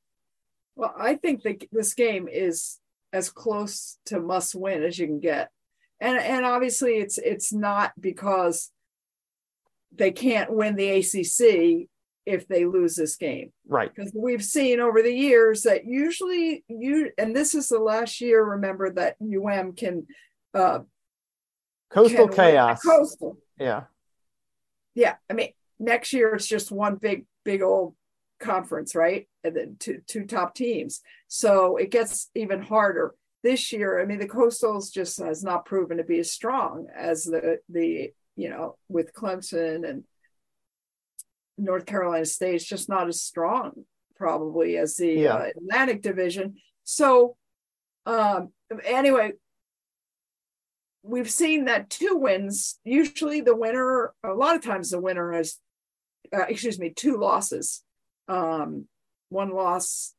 [0.76, 2.78] Well, I think that this game is
[3.10, 5.50] as close to must win as you can get.
[6.00, 8.70] And and obviously it's it's not because
[9.94, 11.88] they can't win the ACC
[12.26, 13.52] if they lose this game.
[13.66, 13.92] Right.
[13.94, 18.42] Because we've seen over the years that usually you and this is the last year
[18.42, 20.06] remember that UM can
[20.54, 20.80] uh
[21.90, 22.82] Coastal can chaos.
[22.82, 23.36] Coastal.
[23.58, 23.84] Yeah.
[24.94, 27.94] Yeah, I mean next year it's just one big big old
[28.38, 29.28] conference, right?
[29.44, 31.00] And then two two top teams.
[31.28, 33.14] So it gets even harder.
[33.42, 37.24] This year, I mean, the Coastals just has not proven to be as strong as
[37.24, 40.04] the the you know with Clemson and
[41.56, 42.56] North Carolina State.
[42.56, 43.84] It's just not as strong
[44.16, 45.34] probably as the Yeah.
[45.34, 46.56] uh, Atlantic Division.
[46.84, 47.36] So
[48.04, 48.52] um
[48.84, 49.32] anyway,
[51.02, 52.78] we've seen that two wins.
[52.84, 54.12] Usually, the winner.
[54.22, 55.56] A lot of times, the winner has,
[56.34, 57.82] uh, excuse me, two losses.
[58.28, 58.86] Um,
[59.30, 60.14] one loss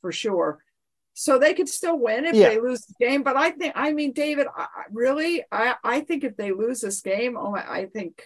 [0.00, 0.63] for sure.
[1.14, 2.50] So they could still win if Yeah.
[2.50, 3.22] they lose the game.
[3.22, 7.00] But I think, I mean, David, I, really, I, I think if they lose this
[7.00, 8.22] game, oh, my, I think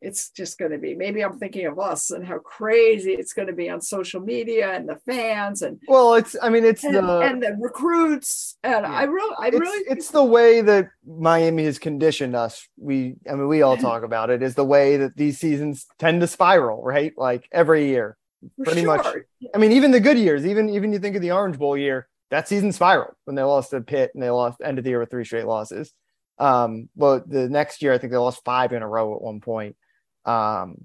[0.00, 0.94] it's just going to be.
[0.94, 4.72] Maybe I'm thinking of us and how crazy it's going to be on social media
[4.72, 8.56] and the fans and Well, it's I mean it's and, the and the recruits.
[8.62, 12.66] And I really, I it's, really, it's the way that Miami has conditioned us.
[12.78, 14.42] We, I mean, we all talk about it.
[14.42, 17.12] Is the way that these seasons tend to spiral, right?
[17.16, 18.16] Like every year.
[18.56, 19.04] For pretty much.
[19.04, 19.24] sure.
[19.54, 22.08] I mean, even the good years, even even you think of the Orange Bowl year,
[22.30, 25.00] that season spiraled when they lost to Pitt and they lost end of the year
[25.00, 25.92] with three straight losses.
[26.38, 29.40] Um, well, the next year I think they lost five in a row at one
[29.40, 29.76] point.
[30.24, 30.84] Um,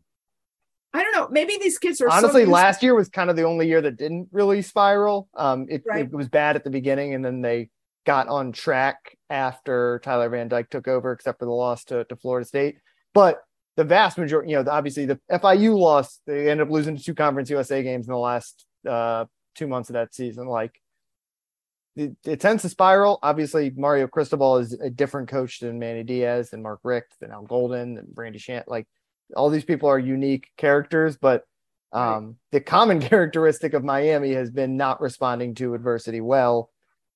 [0.93, 1.27] I don't know.
[1.29, 3.97] Maybe these kids are honestly, used- last year was kind of the only year that
[3.97, 5.27] didn't really spiral.
[5.35, 6.05] Um, it, Right.
[6.05, 7.69] it was bad at the beginning, and then they
[8.05, 12.15] got on track after Tyler Van Dyke took over, except for the loss to, to
[12.15, 12.77] Florida State.
[13.13, 13.39] But
[13.75, 17.15] the vast majority, you know, obviously the FIU loss, they ended up losing to two
[17.15, 20.47] Conference USA games in the last uh, two months of that season.
[20.47, 20.79] Like
[21.95, 23.19] it, it tends to spiral.
[23.21, 27.43] Obviously, Mario Cristobal is a different coach than Manny Diaz and Mark Richt and Al
[27.43, 28.65] Golden and Randy Shannon.
[28.67, 28.87] Like
[29.35, 31.43] all these people are unique characters, but
[31.91, 36.69] um, the common characteristic of Miami has been not responding to adversity well.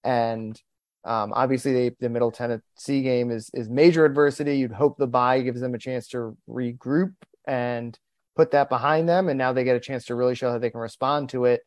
[0.04, 0.60] And
[1.06, 4.58] um, obviously, they, the Middle Tennessee game is is major adversity.
[4.58, 7.14] You'd hope the bye gives them a chance to regroup
[7.48, 7.98] and
[8.36, 10.70] put that behind them, and now they get a chance to really show how they
[10.70, 11.62] can respond to it.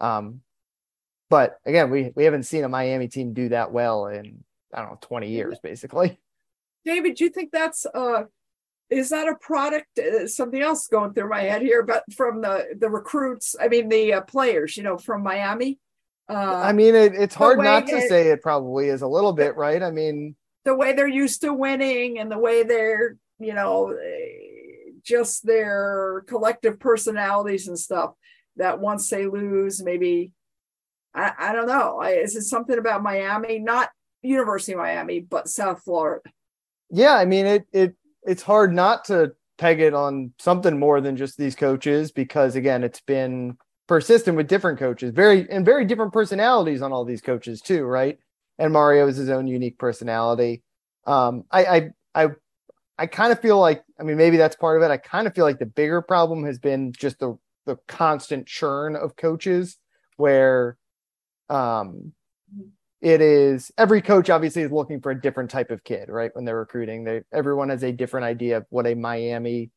[0.00, 0.40] Um,
[1.30, 4.42] but again, we we haven't seen a Miami team do that well in
[4.74, 6.18] I don't know twenty years, basically.
[6.84, 8.24] David, do you think that's uh
[8.90, 12.66] is that a product uh, something else going through my head here but from the
[12.78, 15.78] the recruits i mean the uh, players you know from miami
[16.28, 19.32] uh I mean, it, it's hard not to that- say it probably is a little
[19.32, 19.82] bit, right?
[19.82, 23.96] I mean, the way they're used to winning and the way they're you know
[25.04, 28.12] just their collective personalities and stuff
[28.56, 30.30] that once they lose maybe
[31.14, 31.98] i, I don't know.
[32.00, 33.58] I, is it something about miami?
[33.58, 33.90] Not
[34.22, 36.22] university of miami but south florida.
[36.90, 41.16] Yeah, I mean, it it it's hard not to peg it on something more than
[41.16, 43.56] just these coaches because again, it's been
[43.92, 48.18] persistent with different coaches, very and very different personalities on all these coaches too, right?
[48.58, 50.62] And Mario is his own unique personality.
[51.06, 52.28] Um, I I I
[52.96, 54.90] I kind of feel like I mean maybe that's part of it.
[54.90, 58.96] I kind of feel like the bigger problem has been just the the constant churn
[58.96, 59.76] of coaches
[60.16, 60.78] where
[61.50, 62.14] um
[63.02, 66.34] it is every coach obviously is looking for a different type of kid, right?
[66.34, 69.70] When they're recruiting, they everyone has a different idea of what a Miami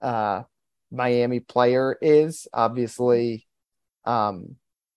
[0.00, 0.44] uh
[0.92, 2.46] Miami player is.
[2.52, 3.42] Obviously,
[4.06, 4.56] um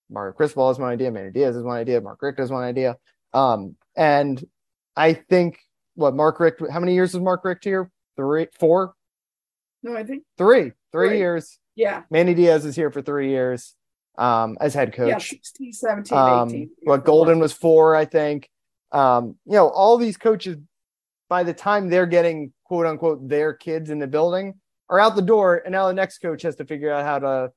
[0.09, 2.97] Mario Cristobal has one idea, Manny Diaz is one idea, Mark Richt is one idea.
[3.33, 4.43] Um, and
[4.95, 5.59] I think
[5.93, 7.91] what Mark Richt, how many years is Mark Richt here?
[8.17, 8.93] Three, four,
[9.83, 11.57] no i think three, three years.
[11.75, 13.75] yeah Manny Diaz is here for three years
[14.17, 15.07] um as head coach.
[15.07, 15.29] yeah coach.
[15.29, 18.49] 16 17 Um, 18 what Golden was four, I think.
[18.91, 20.57] Um, you know, all these coaches,
[21.29, 24.55] by the time they're getting quote unquote their kids in the building,
[24.89, 27.51] are out the door, and now the next coach has to figure out how to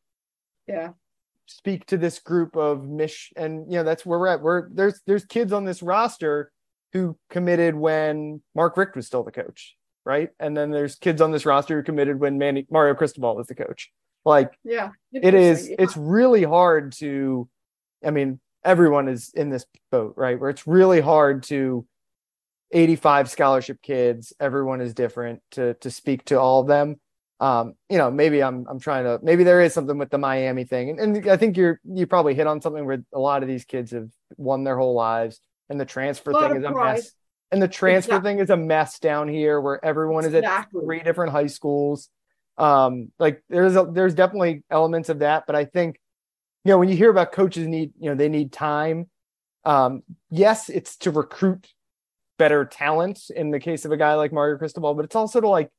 [0.69, 0.91] yeah
[1.47, 4.43] speak to this group of Mish, and you know that's where we're at.
[4.43, 6.53] We're there's there's kids on this roster
[6.93, 10.31] who committed when Mark Richt was still the coach, right?
[10.39, 13.55] And then there's kids on this roster who committed when Manny Mario Cristobal was the
[13.55, 13.91] coach.
[14.25, 15.77] Like yeah it is Interesting.
[15.79, 17.49] it's really hard to
[18.07, 21.85] i mean everyone is in this boat right where it's really hard to
[22.71, 27.01] 85 scholarship kids everyone is different to to speak to all of them
[27.43, 30.63] um, you know, maybe I'm I'm trying to maybe there is something with the Miami
[30.63, 33.49] thing, and, and I think you're you probably hit on something where a lot of
[33.49, 36.95] these kids have won their whole lives, and the transfer thing is a pride.
[36.95, 37.13] mess.
[37.51, 38.31] And the transfer Exactly.
[38.31, 42.09] thing is a mess down here, where everyone is at three different high schools.
[42.57, 45.99] Um, like there's a, there's definitely elements of that, but I think
[46.65, 49.11] you know when you hear about coaches need you know they need time.
[49.65, 51.67] Um, yes, it's to recruit
[52.39, 55.49] better talent in the case of a guy like Mario Cristobal, but it's also to
[55.49, 55.71] like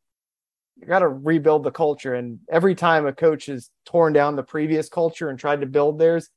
[0.79, 2.13] you got to rebuild the culture.
[2.13, 5.99] And every time a coach has torn down the previous culture and tried to build
[5.99, 6.29] theirs,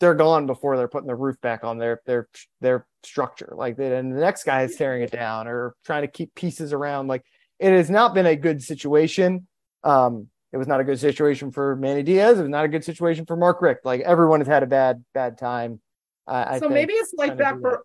[0.00, 2.28] they're gone before they're putting the roof back on their their
[2.60, 3.54] their structure.
[3.56, 6.72] Like that, and the next guy is tearing it down or trying to keep pieces
[6.72, 7.08] around.
[7.08, 7.24] Like
[7.58, 9.46] it has not been a good situation.
[9.82, 12.38] Um, it was not a good situation for Manny Diaz.
[12.38, 13.84] It was not a good situation for Mark Richt.
[13.84, 15.80] Like everyone has had a bad bad time.
[16.28, 17.84] So maybe it's like to that for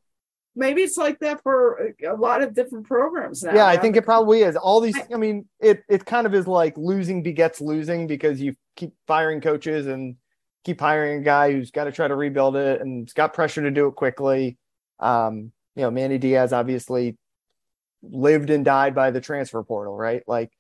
[0.55, 3.53] maybe it's like that for a lot of different programs now.
[3.55, 4.55] yeah, I think it probably is.
[4.55, 8.41] All these, I- I mean, it it kind of is like losing begets losing because
[8.41, 10.15] you keep firing coaches and
[10.63, 13.61] keep hiring a guy who's got to try to rebuild it and it's got pressure
[13.61, 14.57] to do it quickly.
[14.99, 17.17] Um, you know, Manny Diaz obviously
[18.01, 20.23] lived and died by the transfer portal, right?
[20.27, 20.51] Like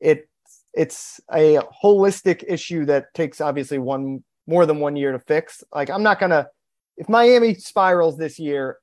[0.00, 0.28] it
[0.74, 5.64] it's a holistic issue that takes obviously one more than one year to fix.
[5.74, 6.48] Like I'm not gonna
[6.98, 8.78] if Miami spirals this year,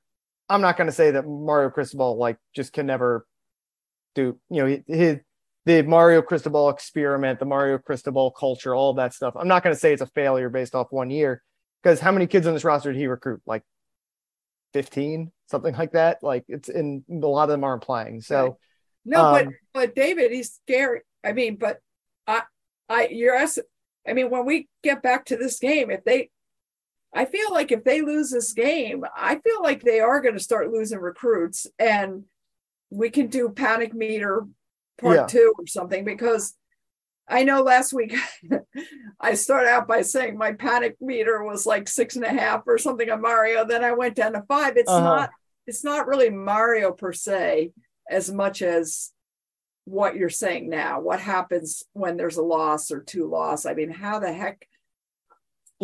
[0.48, 3.26] I'm not gonna say that Mario Cristobal like just can never
[4.14, 5.18] do you know his
[5.66, 9.34] the Mario Cristobal experiment, the Mario Cristobal culture, all that stuff.
[9.36, 11.42] I'm not going to say it's a failure based off one year
[11.82, 13.40] because how many kids on this roster did he recruit?
[13.46, 13.62] Like
[14.74, 16.22] 15, something like that.
[16.22, 18.20] Like it's in a lot of them aren't playing.
[18.20, 18.58] So
[19.04, 21.00] No, but Um, but David, he's scary.
[21.24, 21.78] I mean, but
[22.26, 22.42] I
[22.88, 23.58] I you're ask-
[24.06, 26.28] I mean, when we get back to this game, if they
[27.14, 30.40] I feel like if they lose this game, I feel like they are going to
[30.40, 32.24] start losing recruits and
[32.90, 34.46] we can do panic meter
[34.98, 35.26] part Yeah.
[35.26, 36.54] two or something because
[37.28, 38.14] I know last week
[39.20, 42.78] I started out by saying my panic meter was like six and a half or
[42.78, 43.64] something on Mario.
[43.64, 44.76] Then I went down to five.
[44.76, 45.02] It's Uh-huh.
[45.02, 45.30] not
[45.66, 47.72] it's not really Mario per se
[48.10, 49.12] as much as
[49.86, 51.00] what you're saying now.
[51.00, 53.64] What happens when there's a loss or two loss?
[53.66, 54.66] I mean, how the heck?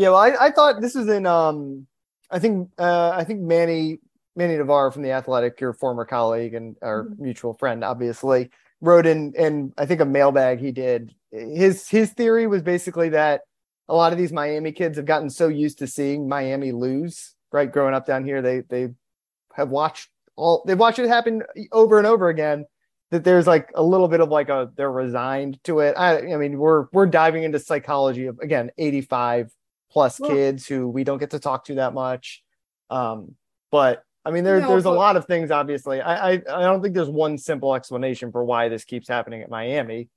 [0.00, 1.86] Yeah, well, I, I thought this was in um
[2.30, 3.98] I think uh I think Manny
[4.36, 7.18] Manny Navarro from the Athletic, your former colleague and our Mhm.
[7.18, 11.14] mutual friend, obviously, wrote in in I think a mailbag he did.
[11.32, 13.42] His his theory was basically that
[13.88, 17.70] a lot of these Miami kids have gotten so used to seeing Miami lose, right?
[17.70, 18.88] Growing up down here, they they
[19.54, 22.66] have watched all they've watched it happen over and over again.
[23.10, 25.94] That there's like a little bit of like a they're resigned to it.
[25.98, 29.52] I I mean we're we're diving into psychology of again 85
[29.90, 32.42] plus Well- kids who we don't get to talk to that much.
[32.90, 33.37] Um,
[33.70, 36.00] but I mean there, No, there's a lot of things obviously.
[36.00, 39.50] I, I I don't think there's one simple explanation for why this keeps happening at
[39.50, 40.09] Miami.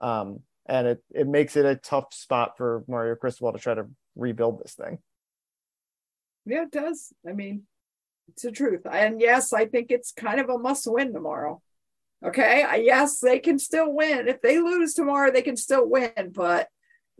[0.00, 3.86] Um, and it it makes it a tough spot for Mario Cristobal to try to
[4.16, 4.98] rebuild this thing.
[6.44, 7.12] Yeah, it does.
[7.28, 7.62] I mean,
[8.28, 8.82] it's the truth.
[8.90, 11.62] And yes, I think it's kind of a must win tomorrow.
[12.24, 12.82] Okay.
[12.84, 14.28] Yes, they can still win.
[14.28, 16.30] If they lose tomorrow, they can still win.
[16.32, 16.68] But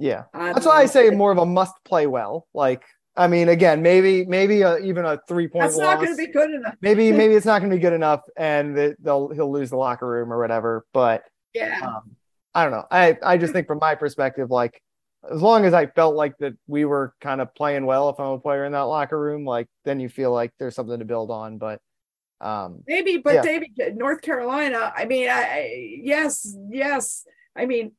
[0.02, 0.24] Yeah.
[0.34, 2.48] I That's why I say more of a must play well.
[2.52, 2.82] Like,
[3.16, 5.84] I mean, again, maybe, maybe a, even a three point that's loss.
[5.84, 6.74] not going to be good enough.
[6.80, 10.08] maybe, maybe it's not going to be good enough, and they'll he'll lose the locker
[10.08, 10.84] room or whatever.
[10.92, 11.22] But
[11.54, 11.78] Yeah.
[11.86, 12.16] um,
[12.52, 12.84] I don't know.
[12.90, 14.82] I I just think from my perspective, like
[15.30, 18.26] as long as I felt like that we were kind of playing well, if I'm
[18.32, 21.30] a player in that locker room, like then you feel like there's something to build
[21.30, 21.58] on.
[21.58, 21.80] But
[22.40, 23.42] um, Maybe, but Yeah.
[23.42, 27.24] David, North Carolina, I mean, I yes, yes.
[27.54, 27.92] I mean,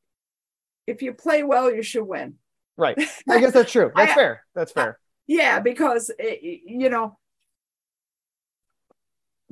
[0.86, 2.34] if you play well, you should win.
[2.76, 2.96] right,
[3.28, 3.90] I guess that's true.
[3.94, 4.44] That's I- fair.
[4.54, 4.98] That's fair.
[5.26, 7.16] Yeah, because it, you know,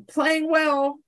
[0.09, 0.99] playing well,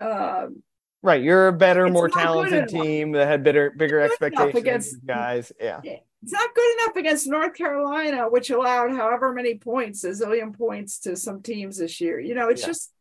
[0.00, 0.62] um,
[1.02, 4.56] Right, you're a better, more talented team that had bigger, bigger expectations.
[4.56, 5.80] against- guys, yeah.
[5.84, 10.98] it's not good enough against North Carolina, which allowed however many points, a zillion points
[11.00, 12.18] to some teams this year.
[12.18, 12.66] You know, it's Yeah.
[12.66, 12.92] just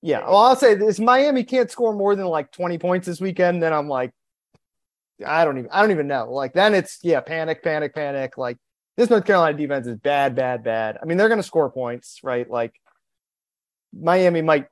[0.00, 0.20] Yeah.
[0.20, 3.62] Well, I'll say this: Miami can't score more than like 20 points this weekend.
[3.62, 4.12] Then I'm like,
[5.26, 6.32] I don't even, I don't even know.
[6.32, 8.38] Like then it's yeah, panic, panic, panic.
[8.38, 8.58] Like
[8.96, 10.98] this North Carolina defense is bad, bad, bad.
[11.00, 12.48] I mean, they're to score points, right?
[12.48, 12.74] Like
[13.92, 14.66] Miami might,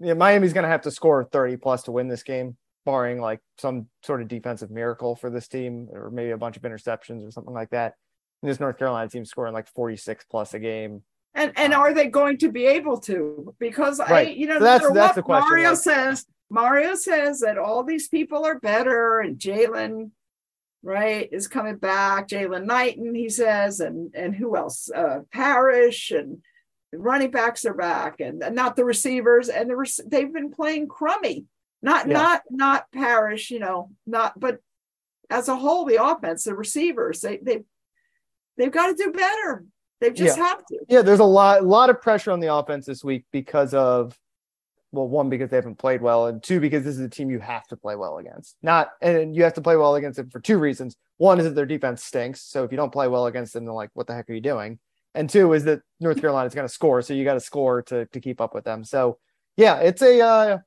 [0.00, 3.88] yeah, Miami's to have to score 30 plus to win this game, barring like some
[4.02, 7.54] sort of defensive miracle for this team, or maybe a bunch of interceptions or something
[7.54, 7.94] like that.
[8.42, 11.02] And this North Carolina team scoring like 46 plus a game.
[11.36, 13.54] And and Um, are they going to be able to?
[13.60, 17.58] Because I, you know, So that's- that's what question, Mario like- says Mario says that
[17.58, 20.12] all these people are better, and Jalen,
[20.82, 22.28] right, is coming back.
[22.28, 24.90] Jaylan Knighton, he says, and and who else?
[24.90, 26.42] Uh, Parrish and
[26.92, 30.88] running backs are back, and, and not the receivers, and the rec- they've been playing
[30.88, 31.44] crummy.
[31.82, 32.14] Not Yeah.
[32.14, 34.60] not not Parrish, you know, not but
[35.28, 37.64] as a whole, the offense, the receivers, they they
[38.56, 39.64] they've got to do better.
[40.00, 40.44] They just Yeah.
[40.44, 40.78] have to.
[40.88, 44.18] Yeah, there's a lot, lot of pressure on the offense this week because of,
[44.92, 47.40] well, one because they haven't played well, and two because this is a team you
[47.40, 48.56] have to play well against.
[48.62, 50.96] Not, and you have to play well against them for two reasons.
[51.18, 53.74] One is that their defense stinks, so if you don't play well against them, they're
[53.74, 54.78] like, "What the heck are you doing?"
[55.14, 57.82] And two is that North Carolina is going to score, so you got to score
[57.82, 58.84] to to keep up with them.
[58.84, 59.18] So,
[59.56, 60.58] yeah, it's a uh,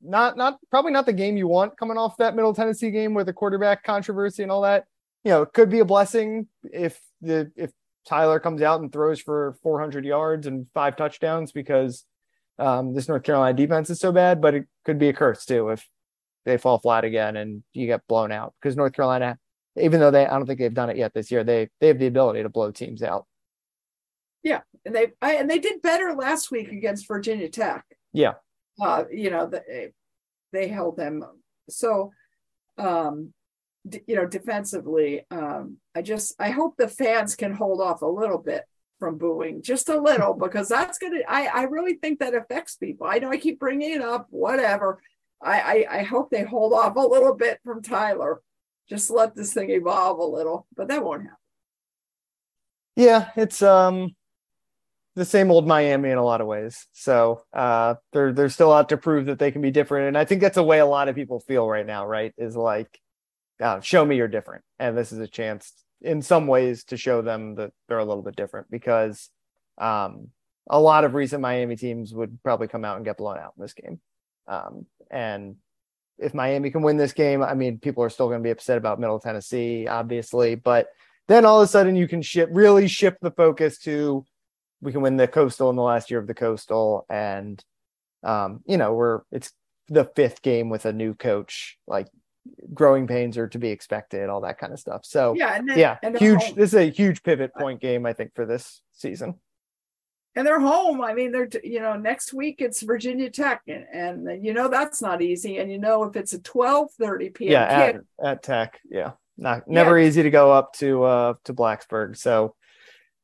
[0.00, 3.26] not not probably not the game you want coming off that Middle Tennessee game with
[3.26, 4.84] the quarterback controversy and all that.
[5.24, 7.72] You know, it could be a blessing if the if
[8.08, 12.06] Tyler comes out and throws for 400 yards and five touchdowns because
[12.58, 15.68] um, this North Carolina defense is so bad, but it could be a curse too
[15.68, 15.86] if
[16.46, 19.38] they fall flat again and you get blown out because North Carolina,
[19.76, 21.98] even though they, I don't think they've done it yet this year, they they have
[21.98, 23.26] the ability to blow teams out.
[24.42, 27.84] Yeah, and they I, and they did better last week against Virginia Tech.
[28.14, 28.34] Yeah.
[28.80, 29.92] Uh, you know, the,
[30.52, 31.24] they held them.
[31.68, 32.12] So,
[32.78, 33.34] um,
[34.06, 38.38] you know, defensively, um, I just I hope the fans can hold off a little
[38.38, 38.64] bit
[38.98, 41.20] from booing, just a little, because that's gonna.
[41.28, 43.06] I I really think that affects people.
[43.06, 45.00] I know I keep bringing it up, whatever.
[45.42, 48.40] I I, I hope they hold off a little bit from Tyler.
[48.88, 51.36] Just let this thing evolve a little, but that won't happen.
[52.96, 54.14] Yeah, it's um
[55.14, 56.86] the same old Miami in a lot of ways.
[56.92, 60.08] So uh they're they're still out to prove that they can be different.
[60.08, 62.32] And I think that's a way a lot of people feel right now, right?
[62.38, 62.98] Is like
[63.60, 64.62] uh, show me you're different.
[64.78, 68.22] And this is a chance in some ways to show them that they're a little
[68.22, 69.30] bit different because
[69.78, 70.28] um
[70.70, 73.62] a lot of recent Miami teams would probably come out and get blown out in
[73.62, 74.00] this game.
[74.46, 75.56] Um and
[76.18, 78.76] if Miami can win this game, I mean, people are still going to be upset
[78.76, 80.88] about Middle Tennessee, obviously, but
[81.28, 84.24] then all of a sudden you can ship really shift the focus to
[84.80, 87.62] we can win the Coastal in the last year of the Coastal and
[88.22, 89.52] um you know we're it's
[89.88, 92.08] the fifth game with a new coach like
[92.72, 95.04] growing pains are to be expected all that kind of stuff.
[95.04, 96.54] So Yeah, and then, yeah and huge home.
[96.56, 99.34] this is a huge pivot point game i think for this season.
[100.36, 101.00] And they're home.
[101.00, 105.02] I mean, they're you know next week it's Virginia Tech, and, and you know that's
[105.02, 105.58] not easy.
[105.58, 107.52] And you know if it's a twelve thirty p.m.
[107.52, 109.12] yeah kick, at, at tech yeah.
[109.36, 112.16] Not never easy to go up to uh to blacksburg.
[112.16, 112.54] So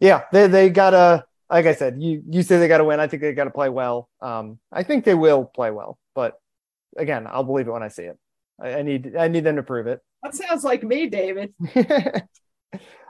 [0.00, 2.98] yeah they they gotta like i said you you say they gotta win.
[2.98, 4.08] I think they gotta play well.
[4.20, 5.98] Um i think they will play well.
[6.14, 6.34] But
[6.96, 8.18] again i'll believe it when i see it
[8.60, 11.52] i, I need i need them to prove it that sounds like me, David.
[11.76, 12.22] uh,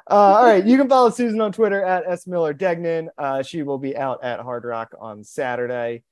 [0.09, 3.09] all right, you can follow Susan on Twitter at S Miller Degnan.
[3.16, 6.03] Uh, she will be out at Hard Rock on Saturday.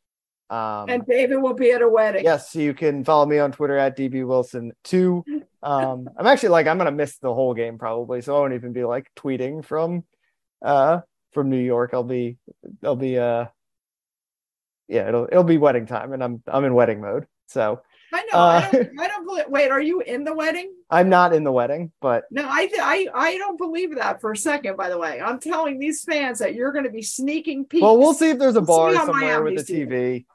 [0.49, 2.23] Um, and David will be at a wedding.
[2.23, 5.25] yes, you can follow me on Twitter at DB Wilson two.
[5.61, 8.73] Um, I'm actually like I'm gonna miss the whole game probably, so I won't even
[8.73, 10.05] be like tweeting from
[10.65, 11.01] uh
[11.33, 11.91] from New York.
[11.95, 12.37] I'll be
[12.85, 13.47] I'll be uh
[14.87, 17.27] yeah it'll it'll be wedding time, and I'm I'm in wedding mode.
[17.49, 17.81] So
[18.13, 18.39] I know.
[18.39, 19.01] Uh, I don't.
[19.01, 19.45] I don't believe.
[19.49, 20.73] Wait, are you in the wedding?
[20.91, 24.37] I'm not in the wedding, but No, I, I, I don't believe that for a
[24.37, 24.77] second.
[24.77, 27.83] By the way, I'm telling these fans that you're going to be sneaking peeks.
[27.83, 30.27] well, we'll see if there's a bar somewhere with Miami's a TV.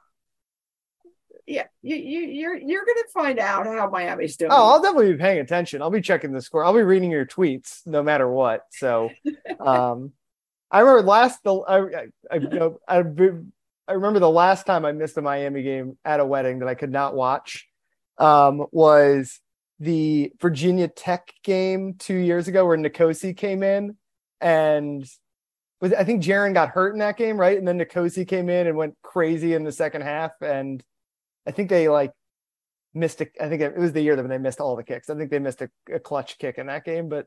[1.46, 4.50] Yeah, you, you, you're, you're going to find out how Miami's doing.
[4.52, 5.80] Oh, I'll definitely be paying attention.
[5.80, 6.62] I'll be checking the score.
[6.62, 8.64] I'll be reading your tweets no matter what.
[8.70, 9.10] So,
[9.60, 10.12] um,
[10.70, 13.02] I remember last the I I I, you know, I
[13.88, 16.74] I remember the last time I missed a Miami game at a wedding that I
[16.74, 17.67] could not watch.
[18.18, 19.40] Um, was
[19.80, 23.96] the Virginia Tech game two years ago where N'Kosi came in
[24.40, 25.08] and
[25.80, 27.56] was I think Jarren got hurt in that game, right?
[27.56, 30.82] And then N'Kosi came in and went crazy in the second half, and
[31.46, 32.12] I think they like
[32.94, 35.10] missed a, I think it was the year that they missed all the kicks.
[35.10, 37.26] I think they missed a, a clutch kick in that game, but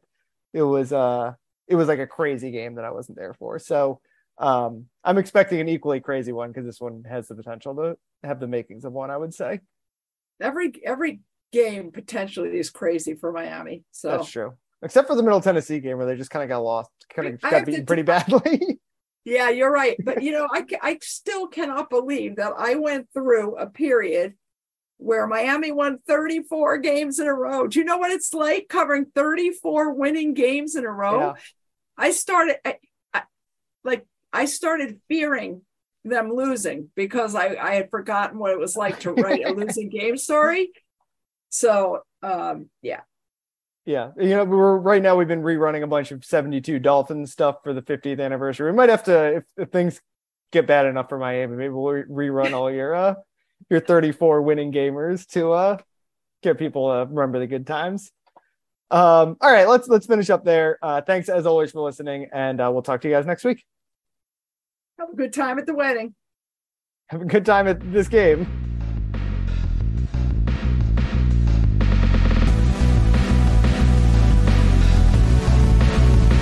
[0.54, 1.34] it was uh
[1.68, 3.60] it was like a crazy game that I wasn't there for.
[3.60, 4.02] So
[4.38, 8.40] um I'm expecting an equally crazy one because this one has the potential to have
[8.40, 9.62] the makings of one, I would say.
[10.42, 11.22] Every every
[11.52, 13.84] game potentially is crazy for Miami.
[13.92, 14.54] So That's true.
[14.84, 17.42] Except for the Middle Tennessee game where they just kind of got lost, kind of
[17.42, 18.80] got beaten pretty badly.
[19.26, 19.96] yeah, you're right.
[20.04, 24.34] But you know, I I still cannot believe that I went through a period
[24.98, 27.68] where Miami won 34 games in a row.
[27.68, 31.20] Do you know what it's like covering 34 winning games in a row?
[31.20, 31.34] Yeah.
[31.98, 32.78] I started I,
[33.14, 33.24] I,
[33.84, 35.62] like I started fearing
[36.04, 39.90] them losing because I, I had forgotten what it was like to write a losing
[39.90, 40.72] game story.
[41.50, 43.02] So um yeah.
[43.86, 47.58] Yeah, you know, we're right now we've been rerunning a bunch of 72 Dolphins stuff
[47.64, 48.72] for the 50th anniversary.
[48.72, 50.02] We might have to if, if things
[50.52, 53.16] get bad enough for Miami, maybe we'll re- rerun all your uh
[53.70, 55.78] your 34 winning gamers to uh
[56.42, 58.12] get people to remember the good times.
[58.90, 60.80] Um all right, let's let's finish up there.
[60.82, 63.64] Uh thanks as always for listening and uh, we'll talk to you guys next week.
[65.02, 66.14] Have a good time at the wedding.
[67.08, 68.71] Have a good time at this game.